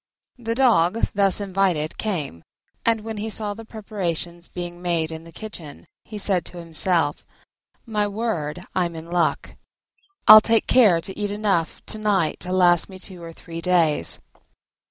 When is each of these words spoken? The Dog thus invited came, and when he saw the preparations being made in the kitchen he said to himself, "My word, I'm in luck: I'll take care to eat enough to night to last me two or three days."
The 0.39 0.55
Dog 0.55 1.09
thus 1.13 1.39
invited 1.39 1.95
came, 1.99 2.43
and 2.83 3.01
when 3.01 3.17
he 3.17 3.29
saw 3.29 3.53
the 3.53 3.63
preparations 3.65 4.49
being 4.49 4.81
made 4.81 5.11
in 5.11 5.25
the 5.25 5.31
kitchen 5.31 5.85
he 6.05 6.17
said 6.17 6.43
to 6.45 6.57
himself, 6.57 7.23
"My 7.85 8.07
word, 8.07 8.65
I'm 8.73 8.95
in 8.95 9.11
luck: 9.11 9.57
I'll 10.27 10.41
take 10.41 10.65
care 10.65 11.01
to 11.01 11.15
eat 11.15 11.29
enough 11.29 11.85
to 11.85 11.99
night 11.99 12.39
to 12.39 12.51
last 12.51 12.89
me 12.89 12.97
two 12.97 13.21
or 13.21 13.31
three 13.31 13.61
days." 13.61 14.17